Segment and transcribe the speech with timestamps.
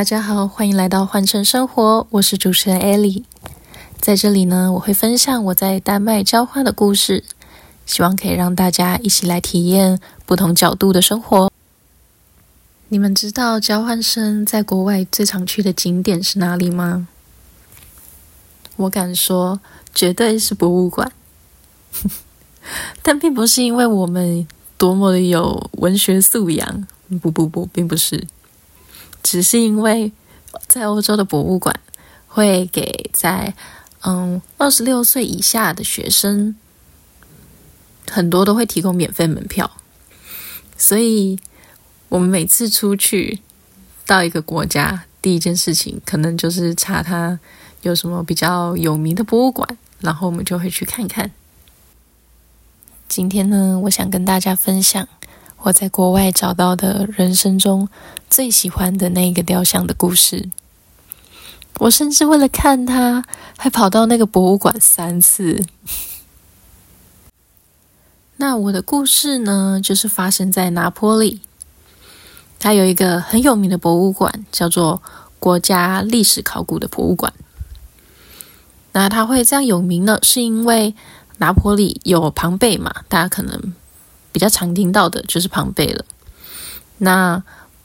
[0.00, 3.22] 大家好，欢迎来到换乘生活，我是主持人艾莉。
[4.00, 7.22] 在这里呢，我会分享我在丹麦交换的故事，
[7.84, 11.52] 希望可以让大家一起来体验不同角度的生活。
[12.88, 17.06] 你们知道交换生在国外最常去的景点是哪里吗？
[18.76, 19.60] 我敢说，
[19.94, 21.12] 绝对是博物馆。
[23.02, 24.48] 但并不是因为我们
[24.78, 26.86] 多么的有文学素养，
[27.20, 28.26] 不不不，并不是。
[29.22, 30.12] 只是因为
[30.66, 31.78] 在欧洲的博物馆
[32.26, 33.54] 会给在
[34.02, 36.56] 嗯二十六岁以下的学生
[38.10, 39.70] 很多都会提供免费门票，
[40.76, 41.38] 所以
[42.08, 43.40] 我们每次出去
[44.04, 47.38] 到一个国家，第一件事情可能就是查它
[47.82, 51.30] 有什么比较有名的博物馆，然后我们就会去看看。
[53.06, 55.08] 今天呢，我想跟大家分享。
[55.62, 57.88] 我在国外找到的人生中
[58.30, 60.48] 最喜欢的那个雕像的故事，
[61.78, 63.22] 我甚至为了看它，
[63.58, 65.62] 还跑到那个博物馆三次。
[68.36, 71.42] 那我的故事呢，就是发生在拿坡里，
[72.58, 75.02] 它有一个很有名的博物馆，叫做
[75.38, 77.34] 国家历史考古的博物馆。
[78.92, 80.94] 那它会这样有名呢，是因为
[81.36, 83.74] 拿坡里有庞贝嘛，大家可能。
[84.32, 86.04] 比较常听到的就是庞贝了。
[86.98, 87.42] 那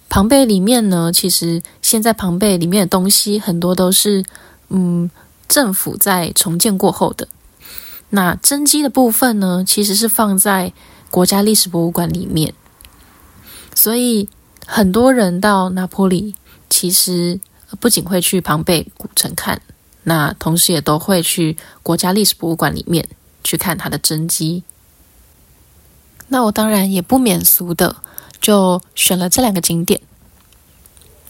[0.09, 4.23] 庞贝里面呢，其实现在庞贝里面的东西很多都是
[4.69, 5.09] 嗯
[5.47, 7.27] 政府在重建过后的。
[8.09, 10.71] 那真迹的部分呢，其实是放在
[11.09, 12.53] 国家历史博物馆里面。
[13.73, 14.29] 所以
[14.65, 16.35] 很多人到拿坡里，
[16.69, 17.39] 其实
[17.79, 19.61] 不仅会去庞贝古城看，
[20.03, 23.07] 那同时也都会去国家历史博物馆里面
[23.43, 24.63] 去看它的真迹。
[26.35, 27.95] 那我当然也不免俗的，
[28.41, 30.01] 就选了这两个景点。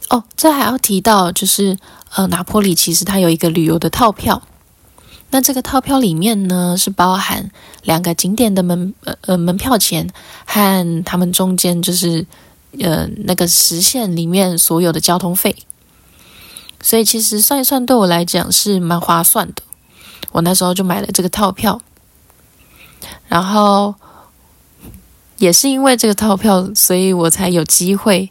[0.10, 1.78] 哦，这还要提到，就是
[2.16, 4.42] 呃，拿坡里其实它有一个旅游的套票。
[5.30, 7.52] 那这个套票里面呢，是包含
[7.84, 10.10] 两个景点的门呃呃门票钱
[10.44, 12.26] 和他们中间就是
[12.80, 15.56] 呃那个实线里面所有的交通费。
[16.82, 19.62] 所以其实算一算，对我来讲是蛮划算的。
[20.32, 21.80] 我那时候就买了这个套票，
[23.28, 23.94] 然后。
[25.38, 28.30] 也是因为这个套票，所以我才有机会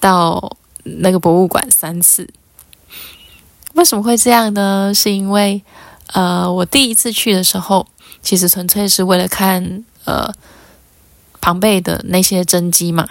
[0.00, 2.28] 到那个博物馆三次。
[3.74, 4.92] 为什么会这样呢？
[4.94, 5.62] 是因为
[6.12, 7.86] 呃，我第一次去的时候，
[8.20, 10.32] 其实纯粹是为了看呃
[11.40, 13.08] 庞贝的那些真迹嘛。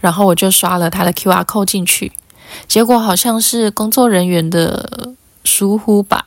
[0.00, 2.12] 然后我就刷了他的 Q R code 进去，
[2.66, 5.14] 结果好像是工作人员的
[5.44, 6.26] 疏忽吧。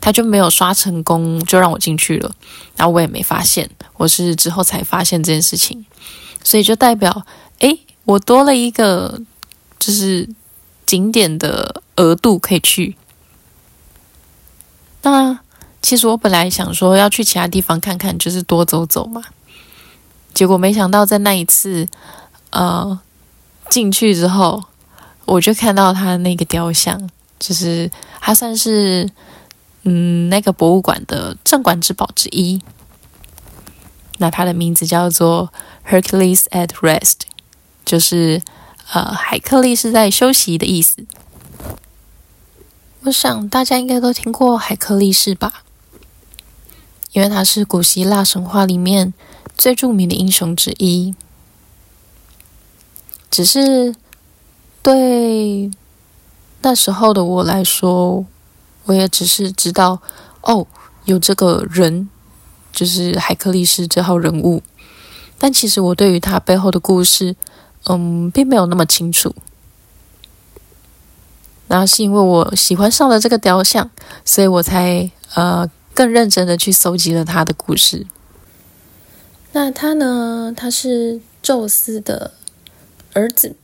[0.00, 2.30] 他就没有刷成功，就让我进去了，
[2.76, 5.84] 然后我也没发现，我是之后才发现这件事情，
[6.42, 7.26] 所以就代表，
[7.58, 9.20] 哎，我多了一个
[9.78, 10.28] 就是
[10.86, 12.96] 景点的额度可以去。
[15.02, 15.38] 那
[15.82, 19.22] 其实我本来想说要去其他地方看看，就是多走走嘛，
[20.32, 21.88] 结果没想到在那一次，
[22.50, 22.98] 呃，
[23.68, 24.64] 进去之后，
[25.24, 29.08] 我就看到他那个雕像，就是他算是。
[29.82, 32.60] 嗯，那个博物馆的镇馆之宝之一，
[34.18, 35.50] 那它的名字叫做
[35.88, 37.20] Hercules at Rest，
[37.86, 38.42] 就是
[38.92, 41.06] 呃海克力是在休息的意思。
[43.04, 45.62] 我想大家应该都听过海克力士吧，
[47.12, 49.14] 因为他是古希腊神话里面
[49.56, 51.14] 最著名的英雄之一。
[53.30, 53.94] 只是
[54.82, 55.70] 对
[56.60, 58.26] 那时候的我来说。
[58.90, 60.02] 我也只是知道，
[60.40, 60.66] 哦，
[61.04, 62.08] 有这个人，
[62.72, 64.64] 就是海克力士这号人物，
[65.38, 67.36] 但其实我对于他背后的故事，
[67.84, 69.32] 嗯，并没有那么清楚。
[71.68, 73.88] 那是因为我喜欢上了这个雕像，
[74.24, 78.08] 所以我才呃更认真的去搜集了他的故事。
[79.52, 80.52] 那他呢？
[80.56, 82.32] 他是宙斯的
[83.12, 83.54] 儿子，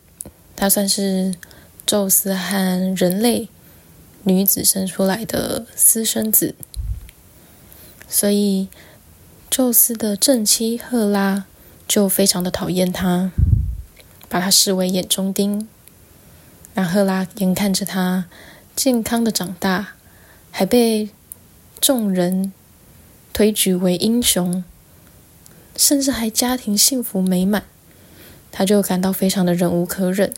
[0.55, 1.35] 他算是
[1.85, 3.49] 宙斯和人类。
[4.29, 6.57] 女子生出来的私生子，
[8.09, 8.67] 所以
[9.49, 11.45] 宙斯的正妻赫拉
[11.87, 13.31] 就非常的讨厌他，
[14.29, 15.69] 把他视为眼中钉。
[16.75, 18.27] 那赫拉眼看着他
[18.75, 19.95] 健康的长大，
[20.51, 21.11] 还被
[21.81, 22.53] 众人
[23.33, 24.65] 推举为英雄，
[25.77, 27.63] 甚至还家庭幸福美满，
[28.51, 30.35] 他就感到非常的忍无可忍，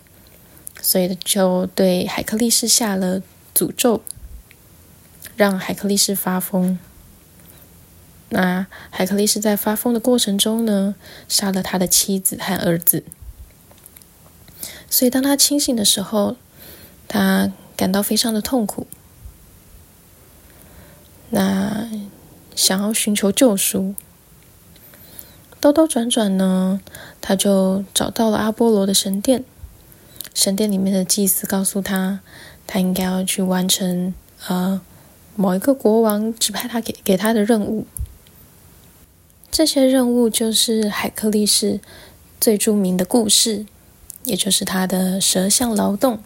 [0.82, 3.22] 所以就对海克力士下了。
[3.58, 4.02] 诅咒
[5.36, 6.78] 让海克力士发疯。
[8.28, 10.94] 那海克力士在发疯的过程中呢，
[11.28, 13.02] 杀了他的妻子和儿子。
[14.88, 16.36] 所以当他清醒的时候，
[17.08, 18.86] 他感到非常的痛苦。
[21.30, 21.88] 那
[22.54, 23.94] 想要寻求救赎，
[25.60, 26.80] 兜兜转转呢，
[27.20, 29.44] 他就找到了阿波罗的神殿。
[30.34, 32.20] 神殿里面的祭司告诉他，
[32.68, 34.14] 他应该要去完成
[34.46, 34.80] 呃
[35.34, 37.86] 某一个国王指派他给给他的任务。
[39.50, 41.80] 这些任务就是海克力士
[42.38, 43.66] 最著名的故事，
[44.24, 46.22] 也就是他的蛇象劳动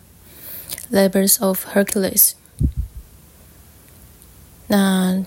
[0.93, 2.33] （Labors of Hercules）。
[4.67, 5.25] 那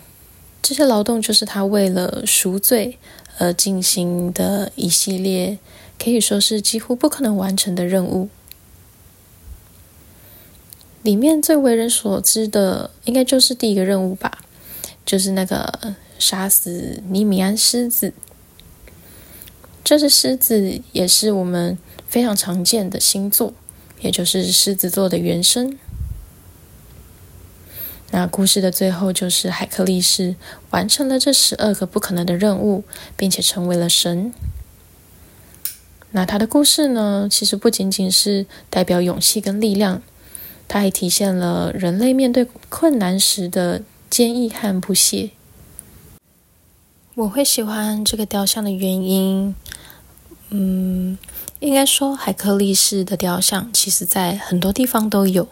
[0.62, 3.00] 这些劳动就是他为了赎罪
[3.38, 5.58] 而进行的一系列，
[5.98, 8.30] 可以说是几乎不可能完成的任务。
[11.06, 14.40] 里面最为人所知的，应该就是第一个任务吧，
[15.06, 18.12] 就是那个杀死尼米安狮子。
[19.84, 23.54] 这只狮子也是我们非常常见的星座，
[24.02, 25.78] 也就是狮子座的原生。
[28.10, 30.36] 那故事的最后，就是海克力士
[30.72, 32.84] 完成了这十二个不可能的任务，
[33.16, 34.34] 并且成为了神。
[36.10, 40.02] 那他的故事呢，其实不仅仅是代表勇气跟力量。
[40.68, 45.32] 它还体现了人类面对困难时的坚毅和不懈。
[47.16, 49.56] 我会喜欢这个雕像的原因，
[50.50, 51.18] 嗯，
[51.60, 55.48] 应该说海克力士的雕像，其实在很多地方都有。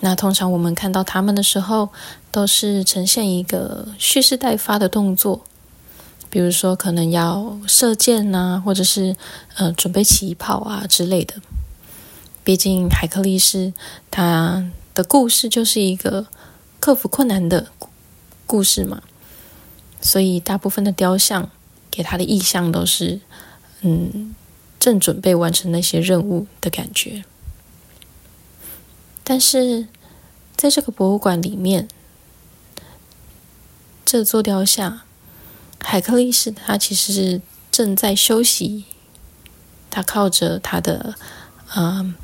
[0.00, 1.88] 那通常我们看到他们的时候，
[2.30, 5.44] 都是呈现一个蓄势待发的动作，
[6.28, 9.16] 比如说可能要射箭啊，或者是
[9.56, 11.34] 呃准备起跑啊之类的。
[12.44, 13.72] 毕竟海克力士
[14.10, 16.26] 他的故事就是一个
[16.78, 17.68] 克服困难的
[18.46, 19.02] 故事嘛，
[20.02, 21.50] 所以大部分的雕像
[21.90, 23.20] 给他的意象都是
[23.80, 24.34] 嗯
[24.78, 27.24] 正准备完成那些任务的感觉。
[29.24, 29.88] 但是
[30.54, 31.88] 在这个博物馆里面，
[34.04, 35.00] 这座雕像
[35.80, 37.40] 海克力士他其实是
[37.72, 38.84] 正在休息，
[39.90, 41.14] 他靠着他的
[41.74, 42.14] 嗯。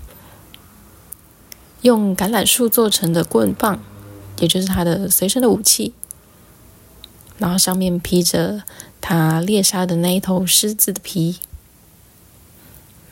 [1.82, 3.80] 用橄榄树做成的棍棒，
[4.38, 5.94] 也就是他的随身的武器，
[7.38, 8.64] 然后上面披着
[9.00, 11.38] 他猎杀的那一头狮子的皮，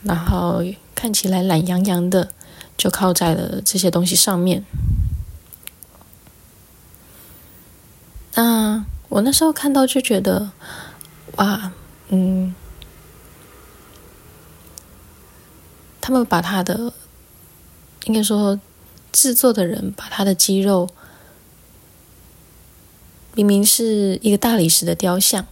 [0.03, 0.63] 然后
[0.95, 2.31] 看起来懒洋洋的，
[2.77, 4.65] 就靠在了这些东西上面。
[8.35, 10.51] 那我那时候看到就觉得，
[11.37, 11.73] 哇，
[12.11, 12.55] 嗯，
[16.03, 16.93] 他们把他的。
[18.09, 18.59] 应该说，
[19.13, 20.89] 制作的人把他的肌肉，
[23.35, 25.47] 明明是一个大理石的雕像，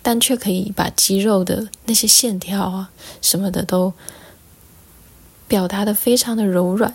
[0.00, 2.90] 但却可以把肌肉的那些线条啊
[3.20, 3.92] 什么的都
[5.46, 6.94] 表达的非常的柔软，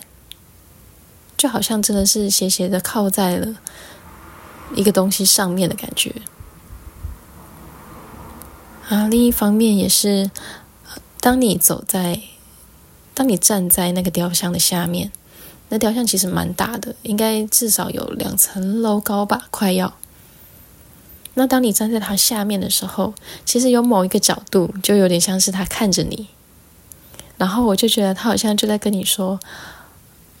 [1.36, 3.56] 就好像真的是斜斜的靠在了
[4.74, 6.12] 一个东西上面的感觉。
[8.88, 10.32] 啊，另一方面也是，
[11.20, 12.20] 当你走在。
[13.14, 15.12] 当你站在那个雕像的下面，
[15.68, 19.94] 那雕像其实蛮大的，应该至少有两层楼高吧，快要。
[21.34, 26.28] 那当你站在它下面的时候，其实有某一个角度，就有点像是他看着你。
[27.38, 29.40] 然后我就觉得他好像就在跟你说：“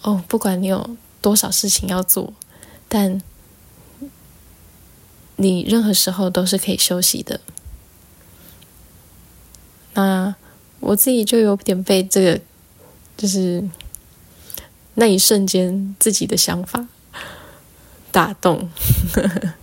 [0.02, 2.32] 哦，不管你有多少事情要做，
[2.88, 3.22] 但
[5.36, 7.40] 你任何时候都是可以休息的。”
[9.94, 10.34] 那
[10.80, 12.40] 我自己就有点被这个。
[13.16, 13.62] 就是
[14.94, 16.86] 那一瞬间，自己的想法
[18.10, 18.68] 打动。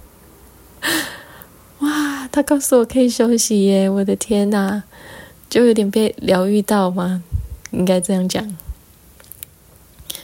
[1.79, 3.89] 哇，他告诉我可以休息耶！
[3.89, 4.83] 我的天哪，
[5.49, 7.23] 就有点被疗愈到吗？
[7.71, 8.55] 应该这样讲。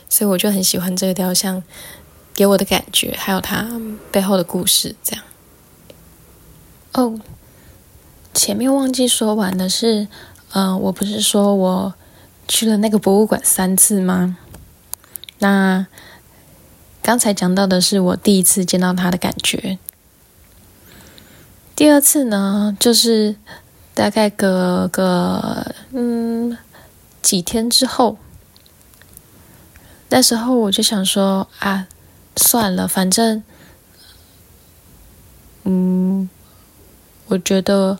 [0.09, 1.63] 所以我就很喜欢这个雕像
[2.33, 3.69] 给我的感觉，还有它
[4.11, 4.95] 背后的故事。
[5.03, 5.23] 这样。
[6.93, 7.19] 哦，
[8.33, 10.07] 前面忘记说完的是，
[10.53, 11.93] 嗯，我不是说我。
[12.47, 14.37] 去了那个博物馆三次吗？
[15.39, 15.85] 那
[17.01, 19.77] 刚才讲到的是我第一次见到他的感觉。
[21.75, 23.35] 第二次呢，就是
[23.93, 26.57] 大概隔个嗯
[27.21, 28.17] 几天之后，
[30.09, 31.87] 那时候我就想说啊，
[32.35, 33.43] 算了，反正
[35.63, 36.29] 嗯，
[37.27, 37.99] 我觉得。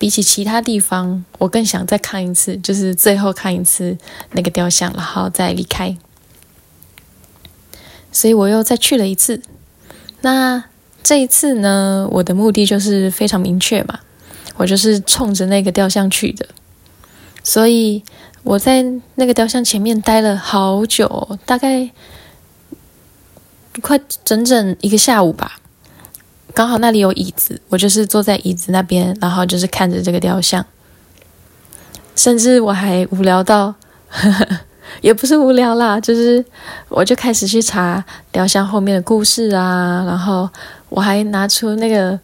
[0.00, 3.98] 比起其他地方，我更想再看一次，就是最后看一次
[4.32, 5.94] 那个雕像，然后再离开。
[8.10, 9.42] 所以我又再去了一次。
[10.22, 10.64] 那
[11.02, 14.00] 这一次呢，我的目的就是非常明确嘛，
[14.56, 16.46] 我就是冲着那个雕像去的。
[17.44, 18.02] 所以
[18.42, 18.82] 我在
[19.16, 21.90] 那个雕像前面待了好久，大概
[23.82, 25.59] 快整整一个下午吧。
[26.54, 30.64] 刚好那里有椅子，我就是坐在椅子那边，然后就是看着这个雕像。
[32.16, 33.74] 甚至我还无聊到，
[34.08, 34.46] 呵 呵
[35.00, 36.44] 也不是无聊啦，就是
[36.88, 40.48] 我就开始去查雕像后面的故事啊，然后
[40.88, 42.18] 我还拿出那个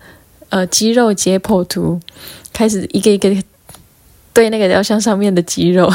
[0.51, 1.99] 呃肌肉解剖图，
[2.53, 3.35] 开始一个一个
[4.35, 5.91] 对那个雕像上面的肌肉，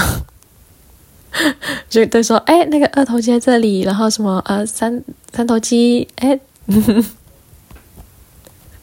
[1.87, 6.39] 就对说，哎，那个二头肌在这里，然后什么呃三三头肌，哎。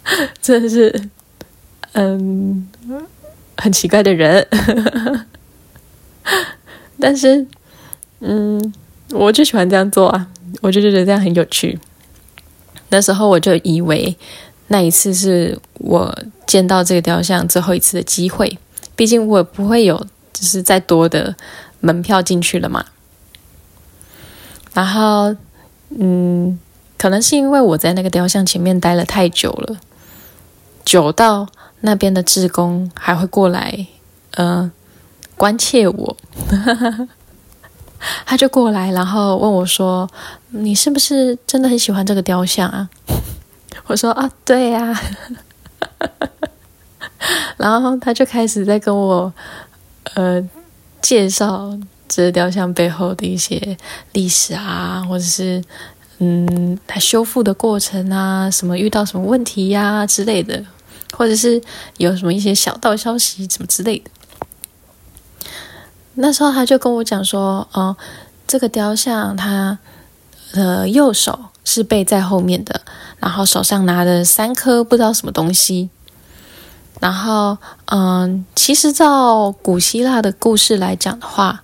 [0.41, 1.09] 真的是，
[1.93, 2.67] 嗯，
[3.57, 4.47] 很奇怪的人，
[6.99, 7.47] 但是，
[8.21, 8.73] 嗯，
[9.11, 10.27] 我就喜欢这样做啊，
[10.63, 11.79] 我就觉得这样很有趣。
[12.89, 14.17] 那时候我就以为
[14.69, 18.59] 那一次是我见到这个雕像最后一次的机会，
[18.97, 21.37] 毕竟我不会有就是再多的
[21.81, 22.85] 门票进去了嘛。
[24.73, 25.37] 然后，
[25.91, 26.59] 嗯，
[26.97, 29.77] 可能是因为我在那个雕像前面待了太久了。
[30.89, 31.47] 久到
[31.83, 33.87] 那边的志工还会过来，
[34.37, 34.73] 呃，
[35.37, 36.17] 关切我。
[38.25, 40.09] 他就过来，然后问我说
[40.49, 42.89] ：“你是不是真的很喜欢这个雕像啊？”
[43.85, 44.99] 我说：“啊，对呀。
[47.59, 49.31] ”然后他就开始在跟我，
[50.15, 50.43] 呃，
[51.03, 51.79] 介绍
[52.09, 53.77] 这雕像背后的一些
[54.13, 55.63] 历史啊，或者是
[56.17, 60.65] 嗯，他修复的过程啊，什么遇到什么问题呀之类的。
[61.17, 61.61] 或者是
[61.97, 64.11] 有什么一些小道消息什么之类的，
[66.15, 67.97] 那时候他就跟我讲说，哦，
[68.47, 69.79] 这个雕像他
[70.53, 72.83] 的右手是背在后面的，
[73.19, 75.91] 然后手上拿着三颗不知道什么东西，
[77.01, 81.63] 然后嗯，其实照古希腊的故事来讲的话，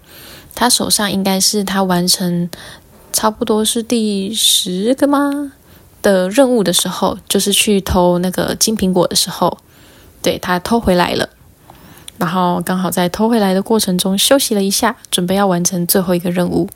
[0.55, 2.49] 他手上应该是他完成
[3.13, 5.53] 差不多是第十个吗？
[6.05, 9.57] 的任务的时候，就是去偷那个金苹果的时候，
[10.23, 11.31] 对他偷回来了，
[12.19, 16.69] 然后刚好在偷回来的过程中休息了一下，准备要完成最后一个任务，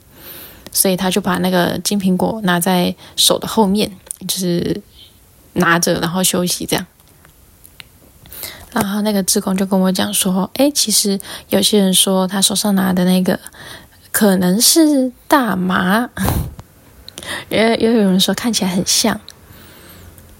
[0.72, 3.92] 所以他就把那个金苹果拿在手的后面，
[4.26, 4.80] 就是
[5.52, 6.86] 拿着然后休息这样。
[8.72, 11.18] 然后那个志工就跟我讲说：“哎，其实
[11.50, 13.38] 有些人说他手上拿的那个
[14.10, 16.08] 可能是大麻。”
[17.48, 19.20] 也也有人说看起来很像，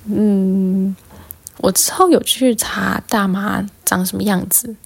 [0.04, 0.97] 嗯，
[1.59, 4.76] 我之后有去查大麻长什么样子，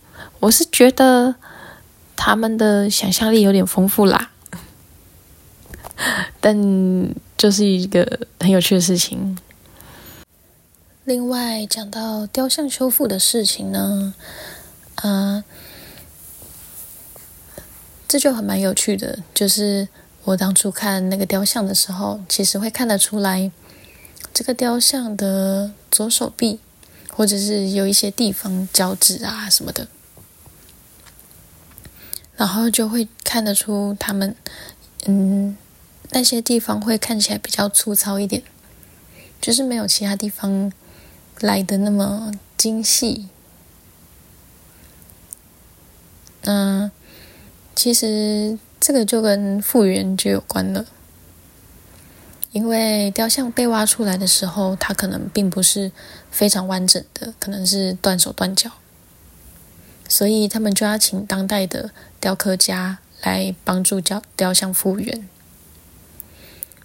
[0.40, 1.34] 我是觉得
[2.16, 4.30] 他们的想象力有点丰富啦，
[6.40, 6.56] 但
[7.36, 9.38] 就是一个很有趣的事情。
[11.04, 14.14] 另外讲到雕像修复的事情呢，
[15.02, 15.42] 嗯，
[18.06, 19.88] 这就很蛮有趣的，就是。
[20.24, 23.50] 我当初看那个雕像的时候，其实会看得出来，
[24.32, 26.60] 这个雕像的左手臂，
[27.10, 29.88] 或者是有一些地方角质啊什么的，
[32.36, 34.36] 然后就会看得出他们，
[35.06, 35.56] 嗯，
[36.10, 38.44] 那些地方会看起来比较粗糙一点，
[39.40, 40.72] 就是没有其他地方
[41.40, 43.26] 来的那么精细。
[46.42, 46.92] 嗯，
[47.74, 48.56] 其实。
[48.82, 50.84] 这个就跟复原就有关了，
[52.50, 55.92] 因为雕像被挖出来的时候，它可能并不是
[56.32, 58.72] 非常完整的，可能是断手断脚，
[60.08, 65.28] 所以他们就要请当代的雕刻家来帮助雕雕像复原。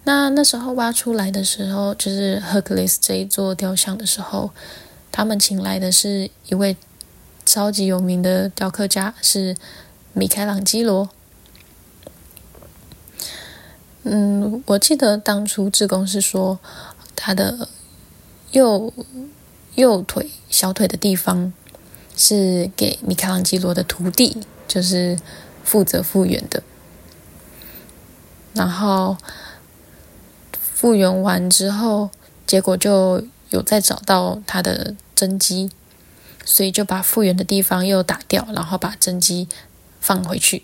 [0.04, 4.52] 那那时候挖出来的时候，就是 Hercules 这一座雕像的时候，
[5.10, 6.76] 他们请来的是一位
[7.44, 9.56] 超级有名的雕刻家，是
[10.12, 11.08] 米开朗基罗。
[14.10, 16.58] 嗯，我记得当初志工是说，
[17.14, 17.68] 他的
[18.52, 18.90] 右
[19.74, 21.52] 右腿小腿的地方
[22.16, 25.18] 是给米开朗基罗的徒弟，就是
[25.62, 26.62] 负责复原的。
[28.54, 29.18] 然后
[30.52, 32.08] 复原完之后，
[32.46, 35.70] 结果就有再找到他的真迹，
[36.46, 39.46] 所以就把复原的地方又打掉，然后把真迹
[40.00, 40.62] 放回去。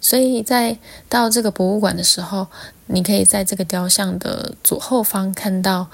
[0.00, 0.78] 所以在
[1.08, 2.46] 到这个博物馆的时候，
[2.86, 5.88] 你可以在这个雕像的左后方看到，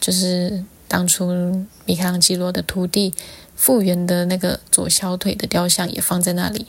[0.00, 3.14] 就是当初米开朗基罗的徒弟
[3.54, 6.66] 复原的那个左小腿的雕像也放在那里，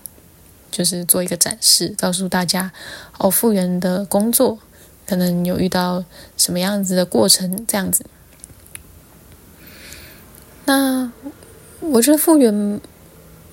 [0.70, 2.72] 就是做一个展示，告诉大家
[3.18, 4.60] 哦，复原的工作
[5.08, 6.04] 可能有遇到
[6.38, 8.06] 什么样子的过程，这样子。
[10.66, 11.12] 那
[11.80, 12.80] 我觉得复原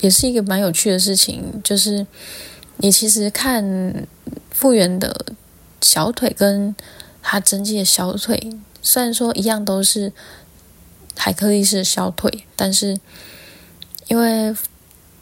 [0.02, 2.06] 也是一个蛮有趣的事情，就是
[2.78, 4.06] 你其实看
[4.50, 5.26] 复原的
[5.80, 6.74] 小腿跟
[7.20, 10.12] 他真迹的小腿，虽然说一样都是
[11.16, 12.98] 海克力士的小腿，但是
[14.06, 14.54] 因为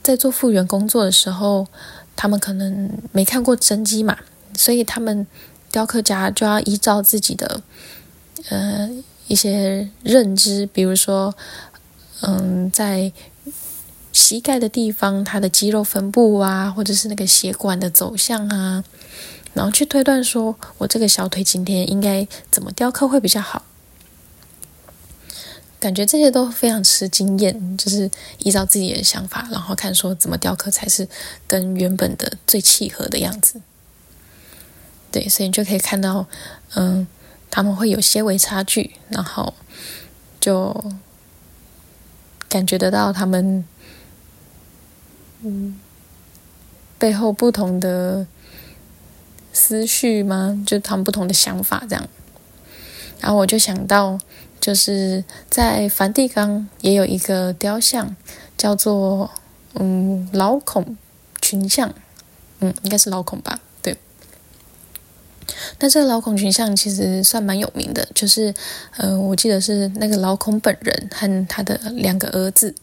[0.03, 1.67] 在做复原工作的时候，
[2.15, 4.19] 他们可能没看过真迹嘛，
[4.55, 5.27] 所以他们
[5.73, 7.63] 雕刻家就要依照自己的
[8.51, 8.91] 呃
[9.29, 11.35] 一些认知，比如说
[12.21, 13.13] 嗯在。
[14.16, 18.82] 膝盖的地方，它的肌肉分布啊，或者是那个血管的走向啊，
[19.52, 23.66] 然后去推断说，我这个小腿今天应该怎么雕刻会比较好？
[25.78, 31.06] 感觉这些都非常吃经验，就是依照自己的想法，然后看说怎么雕刻才是
[31.46, 33.61] 跟原本的最契合的样子。
[35.12, 36.26] 对，所以你就可以看到，
[36.75, 37.06] 嗯，
[37.50, 39.52] 他们会有些微差距，然后
[40.40, 40.90] 就
[42.49, 43.62] 感觉得到他们。
[45.43, 45.78] 嗯，
[46.99, 48.26] 背后不同的
[49.52, 50.62] 思绪吗？
[50.66, 52.09] 就他们不同的想法这样。
[53.21, 54.19] 然后我就想到，
[54.61, 58.14] 就是在梵蒂冈也有一个雕像，
[58.57, 59.31] 叫做
[59.75, 60.97] 嗯老孔
[61.40, 61.95] 群像，
[62.61, 63.61] 嗯应该是老孔吧？
[63.81, 63.97] 对。
[65.78, 68.55] 那这个老孔群像其实算蛮有名的，就是
[68.99, 72.75] 嗯我记得是那个老孔本人和他的两个儿子。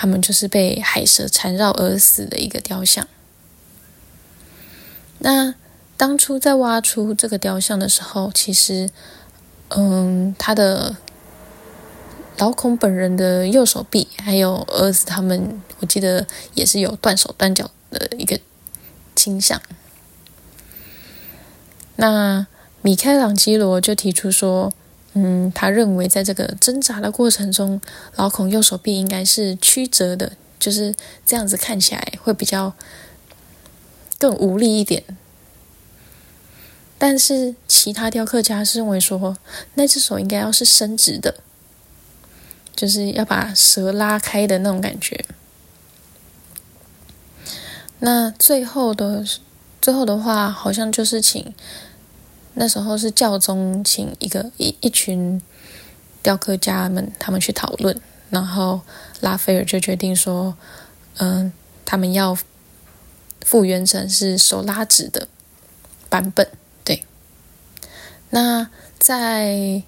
[0.00, 3.06] 他们就是被海蛇缠绕而死的一个雕像。
[5.18, 5.54] 那
[5.98, 8.88] 当初在挖出这个雕像的时候，其实，
[9.68, 10.96] 嗯，他的
[12.38, 18.40] 老孔本人的右手臂还有儿子他们，我记得也是有断手断脚的一个
[19.14, 19.60] 倾向。
[21.96, 22.46] 那
[22.80, 24.72] 米开朗基罗就提出说。
[25.22, 27.78] 嗯，他认为在这个挣扎的过程中，
[28.16, 30.94] 老孔右手臂应该是曲折的，就是
[31.26, 32.72] 这样子看起来会比较
[34.18, 35.04] 更无力一点。
[36.96, 39.36] 但是其他雕刻家是认为说，
[39.74, 41.34] 那只手应该要是伸直的，
[42.74, 45.22] 就是要把蛇拉开的那种感觉。
[47.98, 49.22] 那最后的
[49.82, 51.52] 最后的话，好像就是请。
[52.54, 55.40] 那时候是教宗请一个一一群
[56.22, 58.80] 雕刻家们，他们去讨论，然后
[59.20, 60.56] 拉斐尔就决定说，
[61.18, 61.52] 嗯，
[61.84, 62.36] 他们要
[63.42, 65.28] 复原成是手拉直的
[66.08, 66.50] 版本。
[66.84, 67.04] 对，
[68.30, 69.82] 那在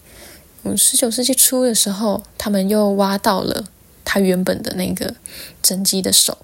[0.63, 3.65] 嗯十九世纪初的时候，他们又挖到了
[4.05, 5.17] 他原本的那个
[5.61, 6.39] 真迹的手。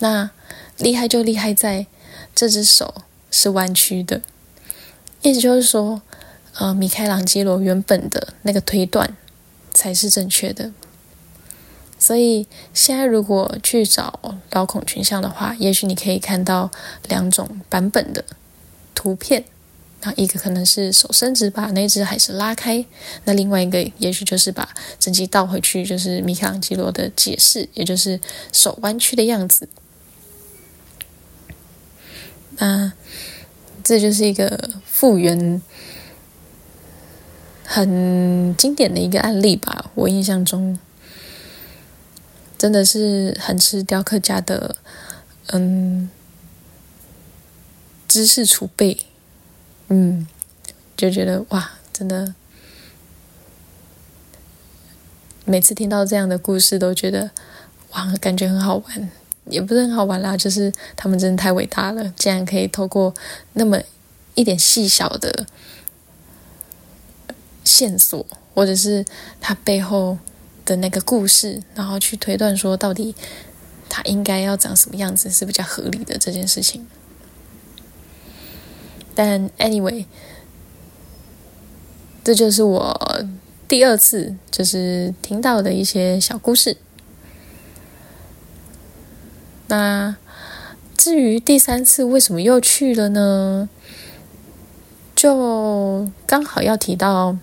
[0.00, 0.30] 那
[0.78, 1.86] 厉害就厉害在
[2.34, 4.22] 这只手是弯曲的。
[5.24, 6.02] 意思就是说，
[6.58, 9.16] 呃，米开朗基罗原本的那个推断
[9.72, 10.70] 才是正确的。
[11.98, 16.70] 所以现在如果去找老孔群像的话，也许你可以看到
[17.08, 18.22] 两种版本的
[18.94, 19.46] 图片。
[20.02, 22.84] 那一个可能是手伸直把那只海蛇拉开，
[23.24, 24.68] 那另外一个也许就是把
[25.00, 28.20] 整机倒回去，就是米开朗基罗的解释，也就是
[28.52, 29.66] 手弯曲的样子。
[32.58, 32.92] 那。
[33.84, 35.60] 这就是一个复原
[37.62, 39.90] 很经典的一个案例吧。
[39.94, 40.78] 我印象中，
[42.56, 44.76] 真的是很吃雕刻家的
[45.48, 46.08] 嗯
[48.08, 48.96] 知识储备，
[49.88, 50.26] 嗯，
[50.96, 52.34] 就觉得哇，真的
[55.44, 57.30] 每次听到这样的故事，都觉得
[57.90, 59.10] 哇，感觉很好玩。
[59.46, 63.12] 也不是很好玩啦，就是他们真的太伟大了，竟然可以透过
[63.52, 63.78] 那么
[64.34, 65.46] 一点细小的
[67.62, 69.04] 线索，或者是
[69.40, 70.16] 他背后
[70.64, 73.14] 的那个故事，然后去推断说到底
[73.88, 76.86] 他应该要长什么样子是比较合理的这件事情。
[79.14, 80.06] 但 anyway，
[82.24, 83.26] 这就是我
[83.68, 86.76] 第二次就是听到的一些小故事。
[89.66, 90.16] 那
[90.96, 93.68] 至于第三次为什么又去了呢？
[95.14, 97.36] 就刚好要提到，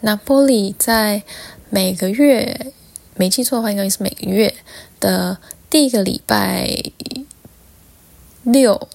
[0.00, 1.22] 那波里在
[1.70, 2.72] 每个月，
[3.14, 4.54] 没记错的话，应该是每个月
[5.00, 5.38] 的
[5.70, 6.70] 第一个礼拜
[8.42, 8.88] 六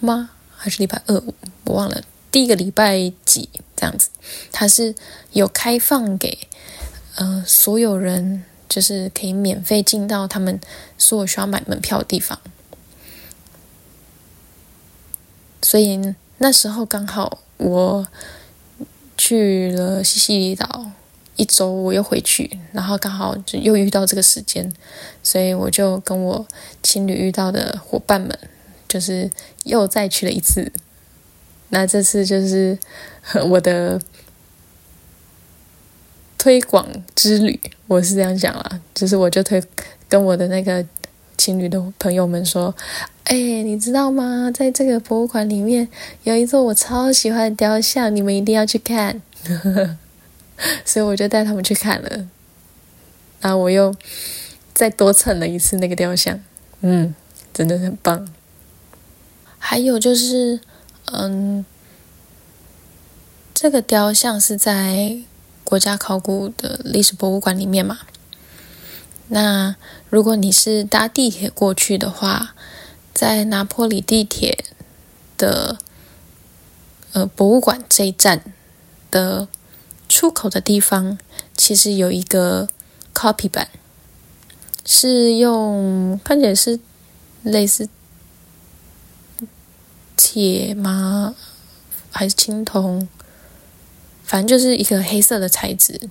[0.00, 0.30] 吗？
[0.56, 1.22] 还是礼拜二？
[1.64, 4.08] 我忘了，第一个礼拜几这样子？
[4.52, 4.94] 它是
[5.32, 6.46] 有开放给
[7.16, 8.44] 呃所有人。
[8.72, 10.58] 就是可以免费进到他们
[10.96, 12.40] 所有需要买门票的地方，
[15.60, 18.08] 所以那时候刚好我
[19.18, 20.90] 去了西西里岛
[21.36, 24.72] 一一周我又回去，然后刚好就又遇到这个时间，
[25.24, 26.46] 所以我就跟我
[26.84, 28.38] 情侣遇到的伙伴们，
[28.88, 29.28] 就是
[29.64, 30.72] 又再去了一次。
[31.70, 32.78] 那这次就是
[33.50, 34.00] 我的
[36.42, 39.62] 推广之旅，我是这样讲啦，就是我就推
[40.08, 40.84] 跟我的那个
[41.38, 42.74] 情侣的朋友们说。
[43.22, 44.50] 哎，你知道吗？
[44.52, 45.86] 在这个博物馆里面
[46.24, 49.22] 有一座我超喜欢的雕像，你们一定要去看。
[50.84, 52.26] 所以我就带他们去看了，
[53.40, 53.94] 然后我又
[54.74, 56.40] 再多蹭了一次那个雕像，
[56.80, 57.14] 嗯，
[57.54, 58.26] 真的很棒。
[59.60, 60.58] 还有就是，
[61.12, 61.64] 嗯，
[63.54, 65.18] 这个雕像是在
[65.72, 68.00] 国家考古的历史博物馆里面嘛。
[69.28, 69.74] 那
[70.10, 72.54] 如果你是搭地铁过去的话，
[73.14, 74.66] 在拿坡里地铁
[75.38, 75.78] 的
[77.14, 78.52] 呃博物馆这一站
[79.10, 79.48] 的
[80.10, 81.16] 出口的地方，
[81.56, 82.68] 其实有一个
[83.14, 83.70] copy 版，
[84.84, 86.78] 是用看起来是
[87.42, 87.88] 类似
[90.18, 91.34] 铁吗？
[92.10, 93.08] 还是青铜？
[94.32, 96.08] 反正就是一个黑色的材质。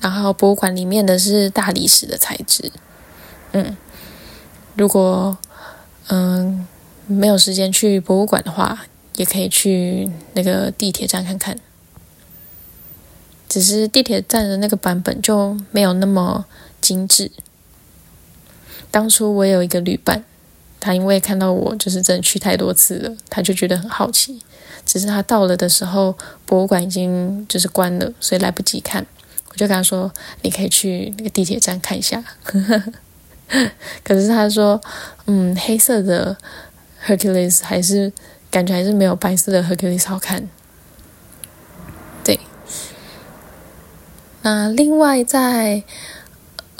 [0.00, 2.70] 然后博物馆里面的是大理石的材质，
[3.50, 3.76] 嗯。
[4.76, 5.36] 如果
[6.06, 6.64] 嗯
[7.08, 11.58] 没有时间去博物馆的话，也可以去那个地铁站看看。
[13.48, 16.46] 只是地铁站的那个版本就没有那么
[16.80, 17.32] 精致。
[18.92, 20.22] 当初我有一个旅伴，
[20.78, 24.40] 他因为看到我就是真的去太多次了，他就觉得很好奇。
[24.86, 29.04] 只是他到了的时候，博物馆已经就是关了，所以来不及看。
[29.50, 32.22] 我就跟他说：“你可以去那个地铁站看一下。
[34.04, 34.80] ”可是他说，
[35.26, 36.36] 嗯，黑色的
[37.06, 38.12] Hercules 还是
[38.50, 40.48] 感觉还是没有白色的 Hercules 好看。
[42.22, 42.38] 对。
[44.42, 45.82] 那另外在，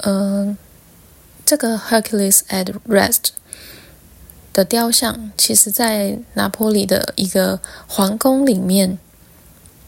[0.03, 0.57] 嗯，
[1.45, 3.29] 这个 Hercules at Rest
[4.57, 8.97] 的雕像，其实在拿坡里的一个皇宫里面，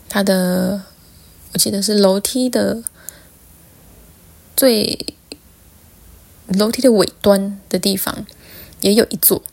[0.08, 0.84] 它的
[1.54, 2.84] 我记得是楼梯的
[4.56, 5.16] 最。
[6.58, 8.26] 楼梯的尾端的地方
[8.82, 9.44] 也有一座，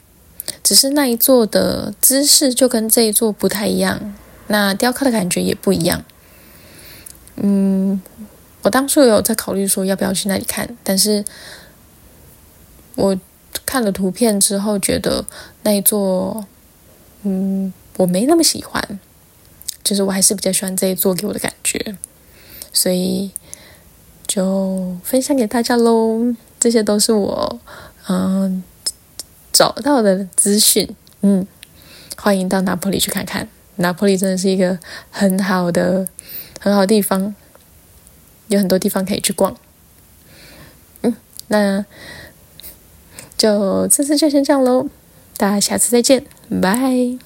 [0.62, 4.14] 只是那一座的姿势就跟这一座不太一样，
[4.46, 6.02] 那雕刻的感觉也不一样。
[7.36, 8.00] 嗯，
[8.62, 11.22] 我当初有在考虑说要不要去那里看，但是
[12.94, 13.14] 我
[13.64, 15.24] 看了图片之后觉得
[15.62, 16.44] 那一座，
[17.22, 19.00] 嗯，我没那么喜欢，
[19.82, 21.96] 就是我还是比较喜欢这一座给我的感觉，
[22.72, 23.30] 所以
[24.26, 26.34] 就分享给大家喽。
[26.58, 27.60] 这些都是我
[28.08, 28.62] 嗯
[29.52, 30.88] 找到的资讯，
[31.20, 31.46] 嗯，
[32.16, 34.78] 欢迎到拿破里去看看，拿破里真的是一个
[35.10, 36.08] 很好的
[36.60, 37.34] 很好的地方，
[38.48, 39.56] 有很多地方可以去逛，
[41.02, 41.14] 嗯，
[41.48, 41.84] 那
[43.36, 44.88] 就这次就先这样喽，
[45.36, 46.24] 大家下次再见，
[46.60, 47.18] 拜。